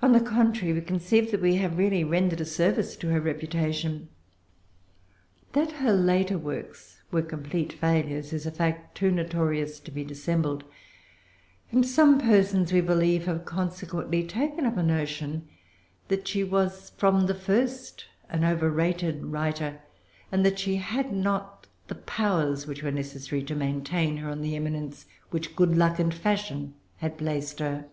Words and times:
On 0.00 0.12
the 0.12 0.20
contrary, 0.20 0.72
we 0.72 0.80
conceive 0.80 1.32
that 1.32 1.40
we 1.40 1.56
have 1.56 1.76
really 1.76 2.04
rendered 2.04 2.40
a 2.40 2.44
service 2.44 2.94
to 2.98 3.08
her 3.08 3.20
reputation. 3.20 4.08
That 5.54 5.72
her 5.82 5.92
later 5.92 6.38
works 6.38 7.00
were 7.10 7.22
complete 7.22 7.72
failures 7.72 8.32
is 8.32 8.46
a 8.46 8.52
fact 8.52 8.94
too 8.96 9.10
notorious 9.10 9.80
to 9.80 9.90
be 9.90 10.04
dissembled; 10.04 10.62
and 11.72 11.84
some 11.84 12.20
persons, 12.20 12.72
we 12.72 12.80
believe, 12.80 13.24
have 13.26 13.44
consequently 13.44 14.22
taken 14.24 14.64
up 14.66 14.76
a 14.76 14.84
notion 14.84 15.48
that 16.06 16.28
she 16.28 16.44
was 16.44 16.90
from 16.90 17.26
the 17.26 17.34
first 17.34 18.06
an 18.28 18.44
overrated 18.44 19.24
writer, 19.24 19.80
and 20.30 20.46
that 20.46 20.60
she 20.60 20.76
had 20.76 21.12
not 21.12 21.66
the 21.88 21.96
powers 21.96 22.68
which 22.68 22.84
were 22.84 22.92
necessary 22.92 23.42
to 23.42 23.56
maintain 23.56 24.18
her 24.18 24.30
on 24.30 24.42
the 24.42 24.54
eminence 24.54 25.06
on 25.24 25.30
which 25.30 25.56
good 25.56 25.76
luck 25.76 25.98
and 25.98 26.14
fashion 26.14 26.74
had 26.98 27.18
placed 27.18 27.58
her. 27.58 27.86